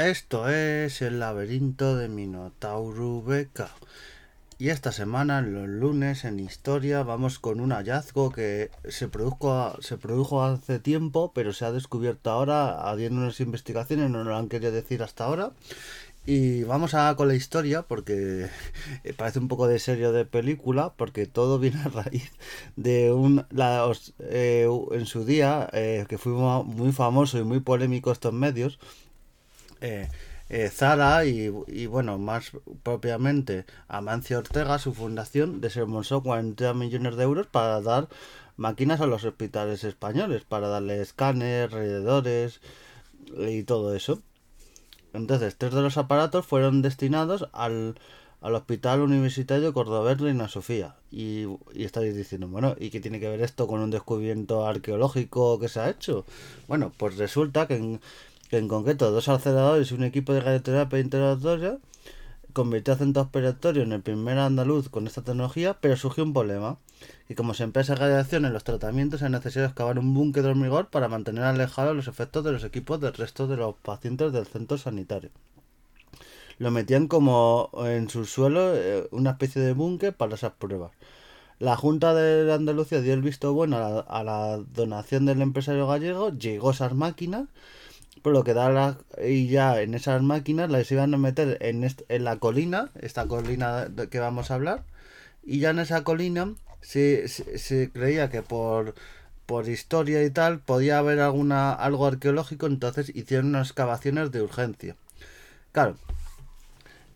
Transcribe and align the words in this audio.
Esto 0.00 0.48
es 0.48 1.02
el 1.02 1.20
laberinto 1.20 1.94
de 1.94 2.08
Minotauro 2.08 3.22
Beca. 3.22 3.68
Y 4.56 4.70
esta 4.70 4.92
semana, 4.92 5.42
los 5.42 5.68
lunes, 5.68 6.24
en 6.24 6.40
historia, 6.40 7.02
vamos 7.02 7.38
con 7.38 7.60
un 7.60 7.70
hallazgo 7.70 8.32
que 8.32 8.70
se 8.88 9.08
produjo, 9.08 9.76
se 9.82 9.98
produjo 9.98 10.42
hace 10.42 10.78
tiempo, 10.78 11.32
pero 11.34 11.52
se 11.52 11.66
ha 11.66 11.72
descubierto 11.72 12.30
ahora, 12.30 12.80
habiendo 12.88 13.20
unas 13.20 13.40
investigaciones, 13.40 14.08
no 14.08 14.24
lo 14.24 14.34
han 14.34 14.48
querido 14.48 14.72
decir 14.72 15.02
hasta 15.02 15.26
ahora. 15.26 15.52
Y 16.24 16.62
vamos 16.62 16.94
a 16.94 17.14
con 17.14 17.28
la 17.28 17.34
historia, 17.34 17.82
porque 17.82 18.48
parece 19.18 19.38
un 19.38 19.48
poco 19.48 19.68
de 19.68 19.78
serio 19.78 20.12
de 20.12 20.24
película, 20.24 20.94
porque 20.96 21.26
todo 21.26 21.58
viene 21.58 21.82
a 21.82 21.88
raíz 21.88 22.30
de 22.74 23.12
un. 23.12 23.44
Eh, 24.20 24.66
en 24.92 25.04
su 25.04 25.26
día, 25.26 25.68
eh, 25.74 26.06
que 26.08 26.16
fue 26.16 26.32
muy 26.32 26.92
famoso 26.92 27.36
y 27.36 27.44
muy 27.44 27.60
polémico 27.60 28.12
estos 28.12 28.32
medios, 28.32 28.78
eh, 29.80 30.08
eh, 30.50 30.68
Zara 30.68 31.24
y, 31.24 31.86
bueno, 31.86 32.18
más 32.18 32.50
propiamente 32.82 33.66
Amancio 33.86 34.38
Ortega, 34.38 34.80
su 34.80 34.92
fundación, 34.92 35.60
desembolsó 35.60 36.24
40 36.24 36.74
millones 36.74 37.16
de 37.16 37.22
euros 37.22 37.46
para 37.46 37.80
dar 37.80 38.08
máquinas 38.56 39.00
a 39.00 39.06
los 39.06 39.24
hospitales 39.24 39.84
españoles, 39.84 40.42
para 40.42 40.66
darle 40.66 41.00
escáneres, 41.00 41.72
alrededores 41.72 42.60
y 43.38 43.62
todo 43.62 43.94
eso. 43.94 44.20
Entonces, 45.12 45.56
tres 45.56 45.72
de 45.72 45.82
los 45.82 45.96
aparatos 45.98 46.46
fueron 46.46 46.82
destinados 46.82 47.48
al, 47.52 47.94
Hospital 48.40 49.02
Universitario 49.02 49.72
Cordobés 49.72 50.18
Reina 50.18 50.48
Sofía. 50.48 50.96
Y, 51.12 51.44
y 51.74 51.84
estáis 51.84 52.16
diciendo, 52.16 52.48
bueno, 52.48 52.74
¿y 52.78 52.90
qué 52.90 52.98
tiene 52.98 53.20
que 53.20 53.28
ver 53.28 53.42
esto 53.42 53.68
con 53.68 53.80
un 53.80 53.90
descubrimiento 53.90 54.66
arqueológico 54.66 55.60
que 55.60 55.68
se 55.68 55.80
ha 55.80 55.90
hecho? 55.90 56.24
Bueno, 56.66 56.92
pues 56.96 57.16
resulta 57.18 57.68
que 57.68 57.76
en, 57.76 58.00
que 58.50 58.58
en 58.58 58.66
concreto 58.66 59.12
dos 59.12 59.28
aceleradores 59.28 59.90
y 59.90 59.94
un 59.94 60.02
equipo 60.02 60.34
de 60.34 60.40
radioterapia 60.40 60.98
interrogatoria 60.98 61.78
convirtió 62.52 62.94
a 62.94 62.96
centro 62.96 63.22
operatorio 63.22 63.84
en 63.84 63.92
el 63.92 64.02
primer 64.02 64.38
andaluz 64.38 64.88
con 64.88 65.06
esta 65.06 65.22
tecnología, 65.22 65.78
pero 65.80 65.96
surgió 65.96 66.24
un 66.24 66.32
problema. 66.32 66.76
Y 67.28 67.36
como 67.36 67.54
se 67.54 67.62
empieza 67.62 67.94
radiación 67.94 68.44
en 68.44 68.52
los 68.52 68.64
tratamientos, 68.64 69.22
es 69.22 69.30
necesario 69.30 69.68
excavar 69.68 70.00
un 70.00 70.14
búnker 70.14 70.42
de 70.42 70.48
hormigón 70.48 70.88
para 70.90 71.06
mantener 71.06 71.44
alejados 71.44 71.94
los 71.94 72.08
efectos 72.08 72.42
de 72.42 72.50
los 72.50 72.64
equipos 72.64 73.00
del 73.00 73.14
resto 73.14 73.46
de 73.46 73.56
los 73.56 73.76
pacientes 73.76 74.32
del 74.32 74.46
centro 74.46 74.76
sanitario. 74.78 75.30
Lo 76.58 76.72
metían 76.72 77.06
como 77.06 77.70
en 77.86 78.10
su 78.10 78.24
suelo 78.24 78.74
eh, 78.74 79.06
una 79.12 79.30
especie 79.30 79.62
de 79.62 79.74
búnker 79.74 80.12
para 80.12 80.34
esas 80.34 80.52
pruebas. 80.54 80.90
La 81.60 81.76
Junta 81.76 82.14
de 82.14 82.52
Andalucía 82.52 83.00
dio 83.00 83.14
el 83.14 83.22
visto 83.22 83.52
bueno 83.52 83.76
a 83.76 83.80
la, 83.80 84.00
a 84.00 84.24
la 84.24 84.56
donación 84.74 85.24
del 85.26 85.40
empresario 85.40 85.86
gallego, 85.86 86.30
llegó 86.30 86.72
esas 86.72 86.94
máquinas 86.94 87.44
por 88.22 88.32
lo 88.32 88.44
que 88.44 88.54
da 88.54 88.70
la, 88.70 88.98
y 89.24 89.48
ya 89.48 89.80
en 89.80 89.94
esas 89.94 90.22
máquinas 90.22 90.70
las 90.70 90.90
iban 90.92 91.14
a 91.14 91.18
meter 91.18 91.58
en, 91.60 91.84
en 92.08 92.24
la 92.24 92.36
colina, 92.36 92.90
esta 93.00 93.26
colina 93.26 93.86
de 93.86 94.08
que 94.08 94.18
vamos 94.18 94.50
a 94.50 94.54
hablar, 94.54 94.84
y 95.42 95.60
ya 95.60 95.70
en 95.70 95.78
esa 95.78 96.04
colina 96.04 96.54
se, 96.82 97.28
se, 97.28 97.90
creía 97.90 98.30
que 98.30 98.42
por, 98.42 98.94
por 99.46 99.68
historia 99.68 100.24
y 100.24 100.30
tal 100.30 100.60
podía 100.60 100.98
haber 100.98 101.20
alguna 101.20 101.72
algo 101.72 102.06
arqueológico, 102.06 102.66
entonces 102.66 103.10
hicieron 103.14 103.46
unas 103.48 103.68
excavaciones 103.68 104.30
de 104.32 104.42
urgencia. 104.42 104.96
Claro, 105.72 105.96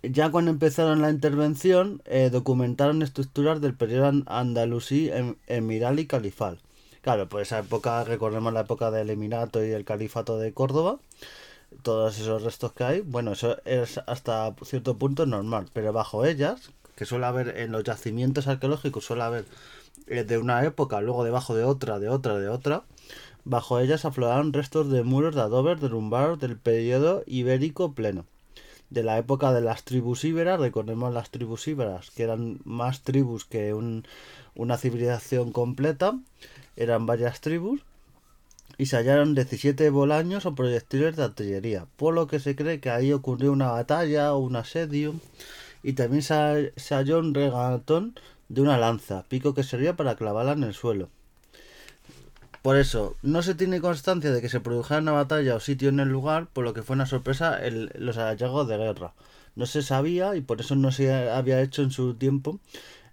ya 0.03 0.31
cuando 0.31 0.51
empezaron 0.51 1.03
la 1.03 1.11
intervención, 1.11 2.03
eh, 2.05 2.31
documentaron 2.31 3.03
estructuras 3.03 3.61
del 3.61 3.75
periodo 3.75 4.23
andalusí, 4.27 5.11
em, 5.11 5.37
emiral 5.47 5.99
y 5.99 6.07
califal. 6.07 6.61
Claro, 7.05 7.29
pues 7.29 7.49
esa 7.49 7.59
época, 7.59 8.03
recordemos 8.05 8.51
la 8.55 8.61
época 8.63 8.91
del 8.91 9.11
Emirato 9.11 9.63
y 9.63 9.73
el 9.73 9.85
Califato 9.85 10.39
de 10.39 10.55
Córdoba, 10.55 11.01
todos 11.83 12.19
esos 12.19 12.43
restos 12.43 12.73
que 12.73 12.85
hay, 12.85 13.01
bueno, 13.03 13.33
eso 13.33 13.59
es 13.67 14.01
hasta 14.07 14.55
cierto 14.65 14.97
punto 14.97 15.27
normal, 15.27 15.67
pero 15.75 15.93
bajo 15.93 16.25
ellas, 16.25 16.71
que 16.97 17.05
suele 17.05 17.27
haber 17.27 17.59
en 17.59 17.73
los 17.73 17.85
yacimientos 17.85 18.47
arqueológicos, 18.49 19.05
suele 19.05 19.23
haber 19.25 19.45
eh, 20.07 20.25
de 20.25 20.39
una 20.39 20.65
época, 20.65 21.03
luego 21.03 21.25
debajo 21.25 21.55
de 21.55 21.65
otra, 21.65 21.99
de 21.99 22.09
otra, 22.09 22.39
de 22.39 22.49
otra, 22.49 22.85
bajo 23.45 23.81
ellas 23.81 24.07
afloraron 24.07 24.55
restos 24.55 24.91
de 24.91 25.03
muros 25.03 25.35
de 25.35 25.43
adobes 25.43 25.83
derrumbados 25.83 26.41
del 26.41 26.57
periodo 26.59 27.23
ibérico 27.27 27.93
pleno. 27.93 28.25
De 28.91 29.03
la 29.03 29.19
época 29.19 29.53
de 29.53 29.61
las 29.61 29.85
tribus 29.85 30.25
íberas, 30.25 30.61
recordemos 30.61 31.13
las 31.13 31.31
tribus 31.31 31.67
íberas, 31.67 32.11
que 32.11 32.23
eran 32.23 32.61
más 32.65 33.03
tribus 33.03 33.45
que 33.45 33.75
un, 33.75 34.07
una 34.55 34.77
civilización 34.77 35.53
completa, 35.53 36.19
eran 36.77 37.07
varias 37.07 37.41
tribus 37.41 37.81
y 38.79 38.87
se 38.87 38.97
hallaron 38.97 39.35
17 39.35 39.89
bolaños 39.91 40.47
o 40.47 40.55
proyectiles 40.55 41.17
de 41.17 41.25
artillería, 41.25 41.87
por 41.97 42.15
lo 42.15 42.27
que 42.27 42.41
se 42.41 42.57
cree 42.57 42.81
que 42.81 42.91
ahí 42.91 43.13
ocurrió 43.13 43.53
una 43.53 43.71
batalla 43.71 44.35
o 44.35 44.39
un 44.39 44.57
asedio 44.57 45.15
y 45.83 45.93
también 45.93 46.23
se, 46.23 46.73
halló 46.95 47.19
un 47.19 47.35
regatón 47.35 48.19
de 48.49 48.63
una 48.63 48.79
lanza, 48.79 49.25
pico 49.29 49.55
que 49.55 49.63
servía 49.63 49.97
para 49.97 50.17
clavarla 50.17 50.53
en 50.53 50.65
el 50.65 50.75
suelo. 50.75 51.09
Por 52.65 52.79
eso, 52.79 53.15
no 53.21 53.43
se 53.43 53.55
tiene 53.55 53.83
constancia 53.83 54.33
de 54.33 54.41
que 54.41 54.49
se 54.49 54.59
produjera 54.59 55.03
una 55.03 55.13
batalla 55.13 55.55
o 55.55 55.61
sitio 55.61 55.91
en 55.91 56.01
el 56.01 56.09
lugar, 56.09 56.47
por 56.51 56.65
lo 56.65 56.73
que 56.73 56.83
fue 56.83 56.95
una 56.95 57.05
sorpresa 57.05 57.63
el, 57.63 57.91
los 57.99 58.17
hallazgos 58.17 58.67
de 58.67 58.79
guerra. 58.79 59.13
No 59.55 59.67
se 59.67 59.83
sabía 59.83 60.35
y 60.35 60.41
por 60.41 60.63
eso 60.63 60.75
no 60.75 60.91
se 60.91 61.13
había 61.13 61.61
hecho 61.61 61.83
en 61.83 61.91
su 61.91 62.15
tiempo 62.15 62.61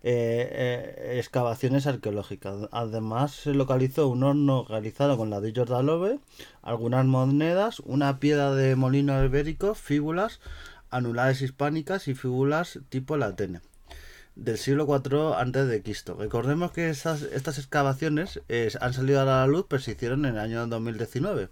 eh, 0.04 0.48
eh, 0.54 1.18
excavaciones 1.20 1.86
arqueológicas. 1.86 2.70
Además, 2.72 3.34
se 3.34 3.54
localizó 3.54 4.08
un 4.08 4.24
horno 4.24 4.66
realizado 4.70 5.18
con 5.18 5.30
ladrillos 5.30 5.68
de 5.68 5.76
aloe, 5.76 6.20
algunas 6.62 7.06
monedas, 7.06 7.82
una 7.82 8.20
piedra 8.22 8.54
de 8.54 8.78
molino 8.78 9.22
ibérico, 9.22 9.76
fíbulas 9.76 10.40
anulares 10.92 11.42
hispánicas 11.42 12.08
y 12.08 12.16
fíbulas 12.16 12.80
tipo 12.88 13.18
latene 13.18 13.60
del 14.42 14.58
siglo 14.58 14.86
IV 14.86 15.36
antes 15.38 15.68
de 15.68 15.84
Cristo. 15.84 16.16
Recordemos 16.20 16.72
que 16.72 16.90
estas, 16.90 17.22
estas 17.22 17.60
excavaciones 17.60 18.42
han 18.80 18.94
salido 18.94 19.22
a 19.22 19.26
la 19.26 19.48
luz, 19.48 19.66
pero 19.70 19.82
se 19.82 19.92
hicieron 19.92 20.26
en 20.26 20.34
el 20.34 20.40
año 20.40 20.66
2019, 20.66 21.50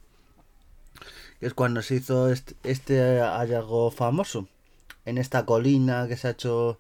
que 1.40 1.46
es 1.46 1.54
cuando 1.54 1.82
se 1.82 1.96
hizo 1.96 2.30
este, 2.30 3.20
hallazgo 3.20 3.92
famoso 3.92 4.48
en 5.06 5.18
esta 5.18 5.46
colina 5.46 6.08
que 6.08 6.18
se 6.18 6.28
ha 6.28 6.32
hecho 6.32 6.80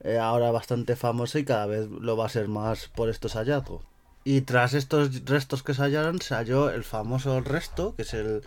eh, 0.00 0.18
ahora 0.18 0.50
bastante 0.50 0.96
famoso 0.96 1.38
y 1.38 1.44
cada 1.44 1.66
vez 1.66 1.88
lo 1.88 2.16
va 2.16 2.26
a 2.26 2.30
ser 2.30 2.48
más 2.48 2.88
por 2.88 3.08
estos 3.08 3.34
hallazgos. 3.34 3.82
Y 4.24 4.42
tras 4.42 4.72
estos 4.74 5.24
restos 5.24 5.62
que 5.62 5.74
se 5.74 5.82
hallaron, 5.82 6.20
se 6.20 6.34
halló 6.34 6.70
el 6.70 6.84
famoso 6.84 7.40
resto, 7.40 7.94
que 7.96 8.02
es 8.02 8.14
el, 8.14 8.42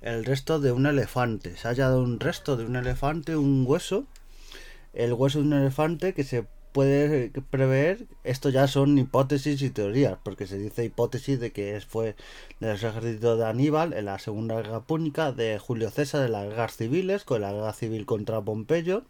el 0.00 0.24
resto 0.24 0.58
de 0.58 0.72
un 0.72 0.86
elefante. 0.86 1.56
Se 1.56 1.68
ha 1.68 1.70
hallado 1.70 2.02
un 2.02 2.18
resto 2.18 2.56
de 2.56 2.64
un 2.64 2.76
elefante, 2.76 3.36
un 3.36 3.64
hueso, 3.66 4.06
el 4.92 5.12
hueso 5.12 5.40
de 5.40 5.46
un 5.46 5.52
elefante 5.54 6.14
que 6.14 6.24
se 6.24 6.46
puede 6.72 7.30
prever, 7.50 8.06
esto 8.24 8.50
ya 8.50 8.68
son 8.68 8.98
hipótesis 8.98 9.62
y 9.62 9.70
teorías, 9.70 10.18
porque 10.22 10.46
se 10.46 10.58
dice 10.58 10.84
hipótesis 10.84 11.40
de 11.40 11.50
que 11.50 11.80
fue 11.80 12.14
del 12.60 12.76
ejército 12.76 13.36
de 13.36 13.46
Aníbal 13.46 13.94
en 13.94 14.04
la 14.04 14.18
Segunda 14.18 14.56
Guerra 14.56 14.80
Púnica, 14.80 15.32
de 15.32 15.58
Julio 15.58 15.90
César 15.90 16.26
en 16.26 16.32
las 16.32 16.48
guerras 16.48 16.76
civiles, 16.76 17.24
con 17.24 17.40
la 17.40 17.52
guerra 17.52 17.72
civil 17.72 18.06
contra 18.06 18.40
Pompeyo, 18.40 19.02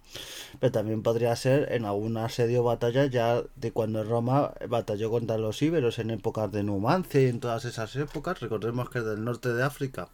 pero 0.60 0.72
también 0.72 1.02
podría 1.02 1.34
ser 1.36 1.72
en 1.72 1.84
algún 1.84 2.16
asedio 2.16 2.60
o 2.60 2.64
batalla 2.64 3.06
ya 3.06 3.42
de 3.56 3.72
cuando 3.72 4.04
Roma 4.04 4.54
batalló 4.68 5.10
contra 5.10 5.36
los 5.36 5.60
íberos 5.60 5.98
en 5.98 6.10
épocas 6.10 6.50
de 6.52 6.62
Numancia 6.62 7.20
y 7.20 7.26
en 7.26 7.40
todas 7.40 7.64
esas 7.64 7.94
épocas, 7.96 8.40
recordemos 8.40 8.88
que 8.88 9.00
es 9.00 9.04
del 9.04 9.24
norte 9.24 9.52
de 9.52 9.62
África 9.62 10.08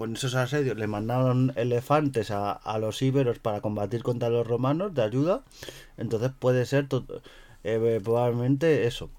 con 0.00 0.16
esos 0.16 0.34
asedios 0.34 0.78
le 0.78 0.86
mandaron 0.86 1.52
elefantes 1.56 2.30
a, 2.30 2.78
los 2.78 3.02
íberos 3.02 3.38
para 3.38 3.60
combatir 3.60 4.02
contra 4.02 4.30
los 4.30 4.46
romanos 4.46 4.94
de 4.94 5.02
ayuda. 5.02 5.42
Entonces 5.98 6.30
puede 6.38 6.64
ser 6.64 6.88
eh, 7.64 8.00
probablemente 8.02 8.86
eso. 8.86 9.10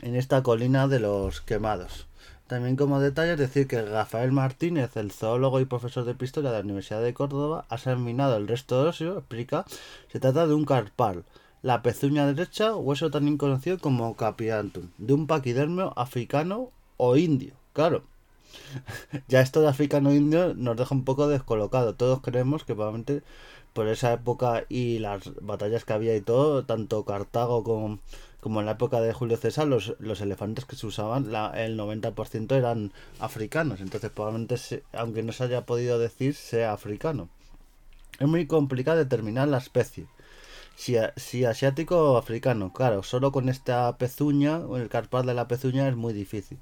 En 0.00 0.16
esta 0.16 0.42
colina 0.42 0.88
de 0.88 0.98
los 0.98 1.40
quemados. 1.40 2.08
También 2.48 2.74
como 2.74 2.98
detalle 2.98 3.36
decir 3.36 3.68
que 3.68 3.80
Rafael 3.80 4.32
Martínez, 4.32 4.96
el 4.96 5.12
zoólogo 5.12 5.60
y 5.60 5.66
profesor 5.66 6.04
de 6.04 6.16
historia 6.24 6.50
de 6.50 6.58
la 6.58 6.64
Universidad 6.64 7.00
de 7.00 7.14
Córdoba, 7.14 7.66
ha 7.68 7.76
examinado 7.76 8.36
el 8.36 8.48
resto 8.48 8.82
de 8.82 8.88
óseo, 8.88 9.18
explica, 9.18 9.64
se 10.10 10.18
trata 10.18 10.48
de 10.48 10.54
un 10.54 10.64
carpal, 10.64 11.22
la 11.62 11.80
pezuña 11.82 12.26
derecha, 12.26 12.74
hueso 12.74 13.12
también 13.12 13.38
conocido 13.38 13.78
como 13.78 14.16
capiantum, 14.16 14.88
de 14.98 15.12
un 15.12 15.28
paquidermio 15.28 15.92
africano 15.96 16.70
o 16.96 17.16
indio. 17.16 17.54
Claro, 17.72 18.02
ya 19.28 19.40
esto 19.40 19.60
de 19.60 19.68
africano 19.68 20.12
indio 20.12 20.54
nos 20.54 20.76
deja 20.76 20.94
un 20.94 21.04
poco 21.04 21.28
descolocado. 21.28 21.94
Todos 21.94 22.20
creemos 22.20 22.64
que 22.64 22.74
probablemente 22.74 23.22
por 23.72 23.88
esa 23.88 24.12
época 24.12 24.64
y 24.68 24.98
las 24.98 25.32
batallas 25.40 25.84
que 25.84 25.92
había 25.92 26.14
y 26.16 26.20
todo, 26.20 26.64
tanto 26.64 27.04
Cartago 27.04 27.64
como, 27.64 28.00
como 28.40 28.60
en 28.60 28.66
la 28.66 28.72
época 28.72 29.00
de 29.00 29.12
Julio 29.12 29.36
César, 29.36 29.66
los, 29.66 29.94
los 29.98 30.20
elefantes 30.20 30.64
que 30.64 30.76
se 30.76 30.86
usaban, 30.86 31.24
el 31.54 31.78
90% 31.78 32.54
eran 32.56 32.92
africanos. 33.18 33.80
Entonces 33.80 34.10
probablemente, 34.10 34.82
aunque 34.92 35.22
no 35.22 35.32
se 35.32 35.44
haya 35.44 35.66
podido 35.66 35.98
decir, 35.98 36.34
sea 36.34 36.72
africano. 36.72 37.28
Es 38.18 38.28
muy 38.28 38.46
complicado 38.46 38.98
determinar 38.98 39.48
la 39.48 39.58
especie. 39.58 40.06
Si, 40.76 40.96
si 41.16 41.44
asiático 41.44 42.12
o 42.12 42.16
africano, 42.16 42.72
claro, 42.72 43.02
solo 43.02 43.30
con 43.32 43.48
esta 43.48 43.96
pezuña, 43.98 44.58
o 44.58 44.76
el 44.76 44.88
carpal 44.88 45.26
de 45.26 45.34
la 45.34 45.48
pezuña 45.48 45.88
es 45.88 45.96
muy 45.96 46.12
difícil. 46.12 46.58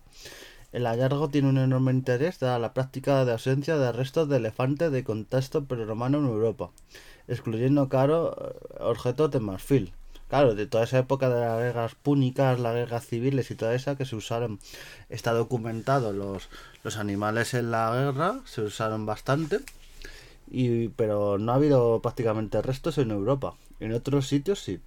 El 0.73 0.87
hallazgo 0.87 1.29
tiene 1.29 1.49
un 1.49 1.59
enorme 1.59 1.91
interés 1.91 2.39
dada 2.39 2.59
la 2.61 2.73
práctica 2.73 3.25
de 3.25 3.33
ausencia 3.33 3.77
de 3.77 3.91
restos 3.91 4.29
de 4.29 4.37
elefantes 4.37 4.93
de 4.93 5.03
contexto 5.03 5.65
prerromano 5.65 6.19
en 6.19 6.27
Europa, 6.27 6.71
excluyendo, 7.27 7.89
claro, 7.89 8.55
objetos 8.79 9.31
de 9.33 9.41
marfil. 9.41 9.93
Claro, 10.29 10.55
de 10.55 10.69
toda 10.69 10.85
esa 10.85 11.01
época 11.01 11.29
de 11.29 11.41
las 11.41 11.59
guerras 11.59 11.97
púnicas, 11.97 12.61
las 12.61 12.75
guerras 12.75 13.05
civiles 13.05 13.51
y 13.51 13.57
toda 13.57 13.75
esa 13.75 13.97
que 13.97 14.05
se 14.05 14.15
usaron, 14.15 14.61
está 15.09 15.33
documentado 15.33 16.13
los, 16.13 16.49
los 16.85 16.97
animales 16.99 17.53
en 17.55 17.73
la 17.73 17.93
guerra, 17.93 18.41
se 18.45 18.63
usaron 18.63 19.07
bastante, 19.07 19.59
y, 20.49 20.89
pero 20.91 21.39
no 21.39 21.51
ha 21.51 21.57
habido 21.57 22.01
prácticamente 22.01 22.63
restos 22.63 22.99
en 22.99 23.11
Europa. 23.11 23.55
En 23.81 23.93
otros 23.93 24.29
sitios 24.29 24.61
sí. 24.61 24.81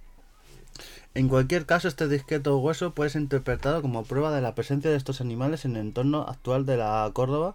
En 1.16 1.28
cualquier 1.28 1.64
caso, 1.64 1.86
este 1.86 2.08
disqueto 2.08 2.58
hueso 2.58 2.92
puede 2.92 3.10
ser 3.10 3.22
interpretado 3.22 3.80
como 3.82 4.02
prueba 4.02 4.34
de 4.34 4.40
la 4.40 4.56
presencia 4.56 4.90
de 4.90 4.96
estos 4.96 5.20
animales 5.20 5.64
en 5.64 5.76
el 5.76 5.82
entorno 5.82 6.22
actual 6.22 6.66
de 6.66 6.76
la 6.76 7.08
Córdoba 7.14 7.54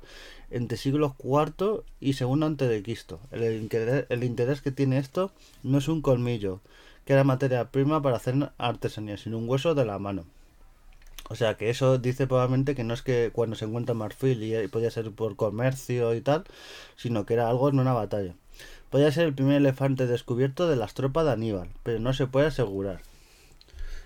entre 0.50 0.78
siglos 0.78 1.12
IV 1.22 1.84
y 2.00 2.12
II 2.18 2.44
a.C. 2.44 3.18
El, 3.32 3.62
interés, 3.62 4.06
el 4.08 4.24
interés 4.24 4.62
que 4.62 4.72
tiene 4.72 4.98
esto 4.98 5.34
no 5.62 5.80
es 5.80 5.90
un 5.90 6.02
colmillo, 6.02 6.62
que 7.04 7.12
era 7.12 7.26
materia 7.26 7.70
prima 7.70 8.02
para 8.02 8.16
hacer 8.16 8.36
artesanía, 8.58 9.18
sino 9.18 9.38
un 9.38 9.50
hueso 9.50 9.76
de 9.76 9.84
la 9.84 10.00
mano. 10.00 10.24
O 11.28 11.36
sea 11.36 11.56
que 11.56 11.70
eso 11.70 11.98
dice 11.98 12.28
probablemente 12.28 12.76
que 12.76 12.86
no 12.86 12.94
es 12.94 13.02
que 13.02 13.30
cuando 13.34 13.58
se 13.58 13.66
encuentra 13.66 13.94
marfil 13.94 14.42
y 14.42 14.68
podía 14.70 14.90
ser 14.90 15.12
por 15.12 15.36
comercio 15.36 16.16
y 16.16 16.22
tal, 16.22 16.46
sino 16.96 17.26
que 17.26 17.34
era 17.34 17.50
algo 17.50 17.68
en 17.68 17.80
una 17.80 17.92
batalla. 17.92 18.36
Podía 18.90 19.12
ser 19.12 19.26
el 19.26 19.34
primer 19.34 19.58
elefante 19.58 20.08
descubierto 20.08 20.70
de 20.70 20.78
las 20.78 20.94
tropas 20.94 21.26
de 21.26 21.34
Aníbal, 21.34 21.68
pero 21.84 22.00
no 22.00 22.14
se 22.14 22.26
puede 22.26 22.48
asegurar. 22.48 23.02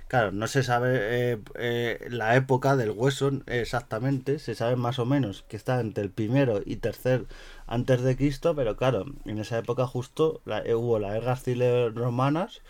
Claro, 0.08 0.32
no 0.32 0.48
se 0.48 0.62
sabe 0.64 1.32
eh, 1.34 1.40
eh, 1.56 2.08
la 2.10 2.36
época 2.36 2.76
del 2.76 2.92
hueso 2.92 3.32
exactamente, 3.48 4.38
se 4.38 4.54
sabe 4.54 4.76
más 4.76 5.00
o 5.00 5.06
menos 5.06 5.44
que 5.48 5.58
está 5.58 5.80
entre 5.80 6.04
el 6.04 6.12
primero 6.12 6.62
y 6.64 6.76
tercer 6.76 7.26
antes 7.66 8.02
de 8.02 8.16
Cristo, 8.16 8.56
pero 8.56 8.78
claro, 8.78 9.06
en 9.26 9.40
esa 9.40 9.58
época 9.58 9.88
justo 9.88 10.42
eh, 10.46 10.76
hubo 10.76 11.00
las 11.00 11.14
guerras 11.14 11.44
civiles 11.44 11.96
romanas 11.96 12.62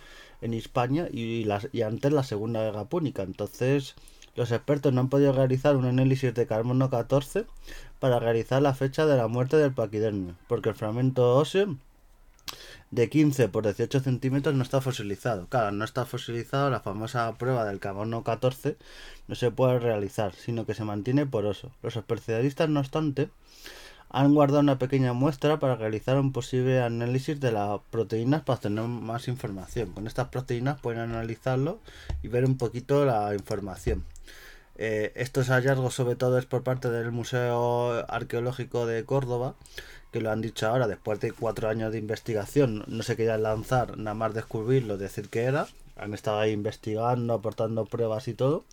en 0.42 0.54
España 0.54 1.08
y 1.12 1.50
antes 1.82 2.12
la 2.14 2.24
segunda 2.24 2.62
guerra 2.62 2.86
púnica. 2.86 3.24
Entonces, 3.24 3.96
los 4.36 4.52
expertos 4.52 4.94
no 4.94 5.02
han 5.02 5.10
podido 5.10 5.34
realizar 5.34 5.76
un 5.76 5.86
análisis 5.86 6.34
de 6.34 6.48
carbono 6.48 6.90
14 6.90 7.46
para 8.00 8.20
realizar 8.20 8.62
la 8.62 8.74
fecha 8.74 9.06
de 9.06 9.18
la 9.18 9.28
muerte 9.28 9.58
del 9.58 9.74
paquidermio, 9.74 10.36
porque 10.48 10.70
el 10.70 10.76
fragmento 10.76 11.36
óseo 11.36 11.78
de 12.92 13.10
15 13.10 13.50
por 13.50 13.64
18 13.64 14.00
centímetros 14.02 14.56
no 14.56 14.64
está 14.64 14.82
fosilizado. 14.82 15.48
Claro, 15.48 15.72
no 15.72 15.86
está 15.86 16.06
fosilizado, 16.06 16.70
la 16.70 16.80
famosa 16.80 17.34
prueba 17.38 17.66
del 17.66 17.80
carbono 17.80 18.24
14 18.24 18.78
no 19.28 19.36
se 19.36 19.52
puede 19.52 19.80
realizar, 19.80 20.34
sino 20.36 20.66
que 20.66 20.74
se 20.74 20.84
mantiene 20.84 21.26
poroso. 21.26 21.72
Los 21.82 21.96
especialistas, 21.96 22.70
no 22.70 22.80
obstante, 22.80 23.30
han 24.10 24.36
guardado 24.36 24.60
una 24.60 24.78
pequeña 24.78 25.14
muestra 25.14 25.60
para 25.60 25.76
realizar 25.76 26.18
un 26.20 26.32
posible 26.32 26.82
análisis 26.82 27.40
de 27.40 27.52
las 27.52 27.80
proteínas 27.90 28.44
para 28.44 28.60
tener 28.60 28.84
más 28.84 29.28
información. 29.28 29.92
Con 29.92 30.06
estas 30.06 30.28
proteínas 30.28 30.80
pueden 30.80 31.02
analizarlo 31.02 31.80
y 32.22 32.28
ver 32.28 32.46
un 32.46 32.58
poquito 32.58 33.06
la 33.06 33.34
información. 33.34 34.06
Eh, 34.76 35.14
estos 35.16 35.50
hallazgos 35.50 35.96
sobre 35.96 36.16
todo 36.16 36.38
es 36.38 36.46
por 36.46 36.64
parte 36.64 36.90
del 36.90 37.12
Museo 37.12 38.06
Arqueológico 38.08 38.86
de 38.86 39.04
Córdoba 39.04 39.56
que 40.14 40.22
lo 40.22 40.32
han 40.32 40.42
dicho 40.42 40.68
ahora, 40.68 40.88
después 40.88 41.20
de 41.20 41.32
cuatro 41.34 41.68
años 41.68 41.92
de 41.92 41.98
investigación, 41.98 42.86
no 42.88 43.04
se 43.04 43.18
querían 43.18 43.44
lanzar, 43.44 43.98
nada 43.98 44.14
más 44.14 44.34
descubrirlo, 44.34 44.98
decir 44.98 45.28
que 45.30 45.42
era. 45.44 45.68
Han 45.98 46.14
estado 46.14 46.40
ahí 46.40 46.52
investigando, 46.52 47.34
aportando 47.34 47.86
pruebas 47.86 48.28
y 48.28 48.34
todo. 48.34 48.64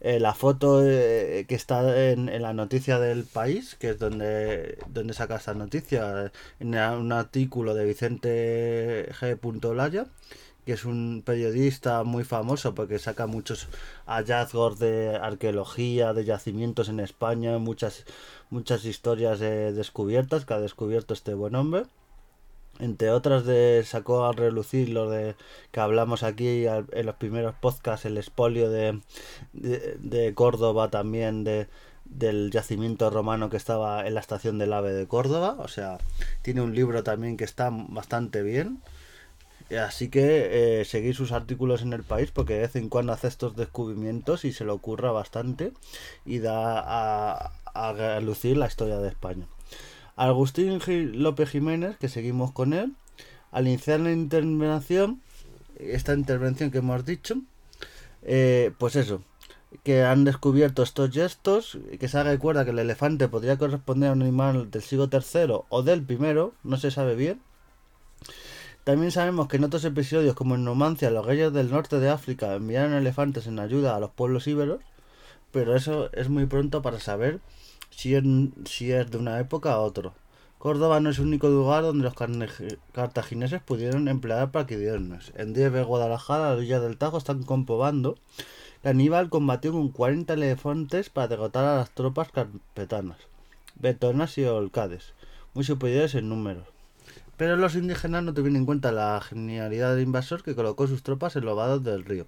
Eh, 0.00 0.20
la 0.20 0.34
foto 0.34 0.82
eh, 0.84 1.46
que 1.48 1.54
está 1.54 2.10
en, 2.10 2.26
la 2.42 2.52
noticia 2.52 2.98
del 2.98 3.24
país, 3.24 3.76
que 3.76 3.90
es 3.90 3.98
donde, 3.98 4.78
donde 4.88 5.14
saca 5.14 5.36
esta 5.36 5.54
noticia, 5.54 6.30
en 6.60 6.74
un 6.76 7.12
artículo 7.12 7.74
de 7.74 7.86
Vicente 7.86 9.08
G. 9.18 9.74
Laya, 9.74 10.06
que 10.64 10.72
es 10.72 10.84
un 10.84 11.22
periodista 11.24 12.04
muy 12.04 12.24
famoso 12.24 12.74
porque 12.74 12.98
saca 12.98 13.26
muchos 13.26 13.68
hallazgos 14.06 14.78
de 14.78 15.16
arqueología, 15.16 16.12
de 16.12 16.24
yacimientos 16.24 16.88
en 16.88 17.00
España, 17.00 17.58
muchas, 17.58 18.04
muchas 18.50 18.84
historias 18.84 19.38
de 19.40 19.72
descubiertas 19.72 20.44
que 20.44 20.54
ha 20.54 20.60
descubierto 20.60 21.14
este 21.14 21.34
buen 21.34 21.54
hombre. 21.54 21.84
Entre 22.80 23.10
otras 23.10 23.44
de 23.44 23.84
sacó 23.86 24.24
a 24.24 24.32
relucir 24.32 24.88
lo 24.88 25.08
de 25.08 25.36
que 25.70 25.80
hablamos 25.80 26.24
aquí 26.24 26.66
en 26.66 27.06
los 27.06 27.14
primeros 27.14 27.54
podcasts, 27.54 28.04
el 28.04 28.18
espolio 28.18 28.68
de, 28.68 29.00
de, 29.52 30.34
Córdoba 30.34 30.90
también 30.90 31.44
de, 31.44 31.68
del 32.04 32.50
yacimiento 32.50 33.10
romano 33.10 33.48
que 33.48 33.56
estaba 33.56 34.04
en 34.06 34.14
la 34.14 34.20
estación 34.20 34.58
del 34.58 34.72
AVE 34.72 34.92
de 34.92 35.06
Córdoba. 35.06 35.54
O 35.60 35.68
sea, 35.68 35.98
tiene 36.42 36.62
un 36.62 36.74
libro 36.74 37.04
también 37.04 37.36
que 37.36 37.44
está 37.44 37.70
bastante 37.70 38.42
bien. 38.42 38.82
Así 39.76 40.08
que 40.08 40.80
eh, 40.80 40.84
seguir 40.84 41.14
sus 41.14 41.32
artículos 41.32 41.82
en 41.82 41.92
el 41.92 42.02
país 42.02 42.30
porque 42.30 42.54
de 42.54 42.60
vez 42.60 42.76
en 42.76 42.88
cuando 42.88 43.12
hace 43.12 43.28
estos 43.28 43.56
descubrimientos 43.56 44.44
y 44.44 44.52
se 44.52 44.64
le 44.64 44.70
ocurra 44.70 45.12
bastante 45.12 45.72
y 46.24 46.38
da 46.38 47.50
a, 47.74 48.20
lucir 48.20 48.56
la 48.56 48.66
historia 48.66 48.98
de 48.98 49.08
España. 49.08 49.46
Agustín 50.16 50.80
López 51.22 51.50
Jiménez, 51.50 51.96
que 51.96 52.08
seguimos 52.08 52.52
con 52.52 52.72
él, 52.72 52.94
al 53.50 53.66
iniciar 53.66 54.00
la 54.00 54.12
intervención, 54.12 55.20
esta 55.76 56.14
intervención 56.14 56.70
que 56.70 56.78
hemos 56.78 57.04
dicho, 57.04 57.36
eh, 58.22 58.72
pues 58.78 58.96
eso, 58.96 59.22
que 59.82 60.02
han 60.02 60.24
descubierto 60.24 60.82
estos 60.82 61.10
gestos, 61.10 61.78
que 61.98 62.08
se 62.08 62.22
recuerda 62.22 62.64
que 62.64 62.70
el 62.70 62.78
elefante 62.78 63.28
podría 63.28 63.58
corresponder 63.58 64.10
a 64.10 64.12
un 64.12 64.22
animal 64.22 64.70
del 64.70 64.82
siglo 64.82 65.08
III 65.12 65.62
o 65.68 65.82
del 65.82 66.02
primero, 66.02 66.54
no 66.62 66.76
se 66.76 66.90
sabe 66.90 67.16
bien, 67.16 67.40
también 68.84 69.10
sabemos 69.12 69.48
que 69.48 69.56
en 69.56 69.64
otros 69.64 69.82
episodios, 69.86 70.34
como 70.34 70.56
en 70.56 70.64
Numancia, 70.64 71.10
los 71.10 71.24
reyes 71.24 71.52
del 71.54 71.70
norte 71.70 72.00
de 72.00 72.10
África 72.10 72.54
enviaron 72.54 72.92
elefantes 72.92 73.46
en 73.46 73.58
ayuda 73.58 73.96
a 73.96 74.00
los 74.00 74.10
pueblos 74.10 74.46
íberos, 74.46 74.80
pero 75.52 75.74
eso 75.74 76.12
es 76.12 76.28
muy 76.28 76.44
pronto 76.44 76.82
para 76.82 77.00
saber 77.00 77.40
si 77.90 78.14
es, 78.14 78.22
de 79.10 79.16
una 79.16 79.40
época 79.40 79.72
a 79.72 79.80
otra. 79.80 80.12
Córdoba 80.58 81.00
no 81.00 81.08
es 81.08 81.18
el 81.18 81.26
único 81.26 81.48
lugar 81.48 81.82
donde 81.82 82.04
los 82.04 82.14
cartagineses 82.92 83.62
pudieron 83.62 84.08
emplear 84.08 84.50
paquidiernos. 84.50 85.32
En 85.34 85.54
Dieve, 85.54 85.82
Guadalajara, 85.82 86.48
a 86.48 86.50
la 86.50 86.56
orilla 86.56 86.80
del 86.80 86.98
Tajo, 86.98 87.16
están 87.16 87.42
comprobando 87.42 88.16
que 88.82 88.90
Aníbal 88.90 89.30
combatió 89.30 89.72
con 89.72 89.88
40 89.88 90.34
elefantes 90.34 91.08
para 91.08 91.28
derrotar 91.28 91.64
a 91.64 91.76
las 91.76 91.90
tropas 91.90 92.30
carpetanas, 92.30 93.18
betonas 93.76 94.36
y 94.36 94.44
olcades, 94.44 95.14
muy 95.54 95.64
superiores 95.64 96.14
en 96.14 96.28
número. 96.28 96.73
Pero 97.36 97.56
los 97.56 97.74
indígenas 97.74 98.22
no 98.22 98.32
tuvieron 98.32 98.56
en 98.56 98.66
cuenta 98.66 98.92
la 98.92 99.20
genialidad 99.20 99.94
del 99.94 100.04
invasor 100.04 100.42
que 100.42 100.54
colocó 100.54 100.86
sus 100.86 101.02
tropas 101.02 101.36
en 101.36 101.44
los 101.44 101.56
vados 101.56 101.82
del 101.82 102.04
río, 102.04 102.26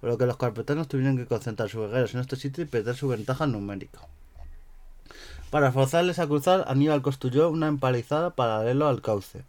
por 0.00 0.10
lo 0.10 0.18
que 0.18 0.26
los 0.26 0.36
carpetanos 0.36 0.88
tuvieron 0.88 1.16
que 1.16 1.26
concentrar 1.26 1.68
sus 1.68 1.82
guerreros 1.82 2.14
en 2.14 2.20
este 2.20 2.36
sitio 2.36 2.62
y 2.62 2.66
perder 2.66 2.94
su 2.94 3.08
ventaja 3.08 3.46
numérica. 3.46 4.00
Para 5.52 5.70
forzarles 5.70 6.18
a 6.18 6.26
cruzar, 6.26 6.64
Aníbal 6.66 7.02
construyó 7.02 7.50
una 7.50 7.68
empalizada 7.68 8.30
paralelo 8.30 8.88
al 8.88 9.02
cauce. 9.02 9.44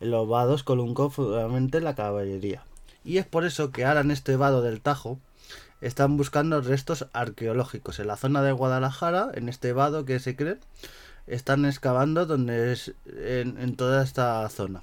En 0.00 0.10
los 0.10 0.28
vados 0.28 0.64
coluncó 0.64 1.10
fundamentalmente 1.10 1.80
la 1.80 1.94
caballería. 1.94 2.64
Y 3.04 3.18
es 3.18 3.26
por 3.26 3.44
eso 3.44 3.70
que 3.70 3.84
ahora 3.84 4.00
en 4.00 4.10
este 4.10 4.34
vado 4.34 4.62
del 4.62 4.80
Tajo 4.80 5.20
están 5.80 6.16
buscando 6.16 6.60
restos 6.60 7.06
arqueológicos. 7.12 8.00
En 8.00 8.08
la 8.08 8.16
zona 8.16 8.42
de 8.42 8.50
Guadalajara, 8.50 9.30
en 9.34 9.48
este 9.48 9.72
vado 9.72 10.04
que 10.04 10.18
se 10.18 10.34
cree, 10.34 10.58
están 11.26 11.64
excavando 11.64 12.26
donde 12.26 12.72
es 12.72 12.92
en, 13.06 13.76
toda 13.76 14.02
esta 14.02 14.48
zona. 14.48 14.82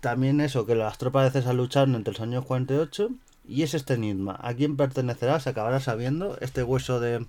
También 0.00 0.40
eso, 0.40 0.66
que 0.66 0.74
las 0.74 0.98
tropas 0.98 1.32
de 1.32 1.40
César 1.40 1.54
lucharon 1.54 1.94
entre 1.94 2.12
los 2.12 2.20
años 2.20 2.44
48 2.44 3.10
y 3.46 3.62
es 3.62 3.74
este 3.74 3.94
enigma. 3.94 4.38
¿A 4.42 4.54
quién 4.54 4.76
pertenecerá? 4.76 5.40
Se 5.40 5.50
acabará 5.50 5.80
sabiendo 5.80 6.36
este 6.40 6.62
hueso 6.62 7.00
de, 7.00 7.26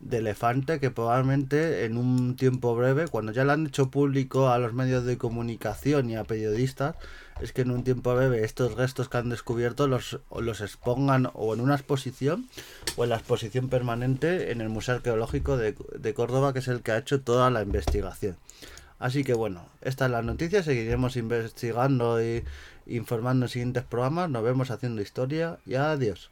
de 0.00 0.18
elefante 0.18 0.80
que 0.80 0.90
probablemente 0.90 1.84
en 1.84 1.96
un 1.96 2.34
tiempo 2.36 2.74
breve, 2.74 3.06
cuando 3.08 3.32
ya 3.32 3.44
lo 3.44 3.52
han 3.52 3.66
hecho 3.66 3.90
público 3.90 4.48
a 4.48 4.58
los 4.58 4.72
medios 4.72 5.04
de 5.04 5.18
comunicación 5.18 6.10
y 6.10 6.16
a 6.16 6.24
periodistas, 6.24 6.96
es 7.40 7.52
que 7.52 7.62
en 7.62 7.70
un 7.70 7.84
tiempo 7.84 8.14
breve 8.14 8.44
estos 8.44 8.74
restos 8.74 9.08
que 9.08 9.18
han 9.18 9.28
descubierto 9.28 9.88
los, 9.88 10.20
los 10.38 10.60
expongan 10.60 11.30
o 11.34 11.54
en 11.54 11.60
una 11.60 11.74
exposición 11.74 12.48
o 12.96 13.04
en 13.04 13.10
la 13.10 13.16
exposición 13.16 13.68
permanente 13.68 14.52
en 14.52 14.60
el 14.60 14.68
Museo 14.68 14.96
Arqueológico 14.96 15.56
de, 15.56 15.74
de 15.98 16.14
Córdoba, 16.14 16.52
que 16.52 16.58
es 16.58 16.68
el 16.68 16.82
que 16.82 16.92
ha 16.92 16.98
hecho 16.98 17.20
toda 17.20 17.50
la 17.50 17.62
investigación. 17.62 18.36
Así 18.98 19.24
que 19.24 19.32
bueno, 19.32 19.64
esta 19.80 20.06
es 20.06 20.10
la 20.10 20.22
noticia, 20.22 20.62
seguiremos 20.62 21.16
investigando 21.16 22.22
y 22.22 22.44
informando 22.86 23.46
en 23.46 23.50
siguientes 23.50 23.84
programas, 23.84 24.28
nos 24.28 24.42
vemos 24.42 24.70
haciendo 24.70 25.00
historia 25.00 25.58
y 25.64 25.74
adiós. 25.74 26.30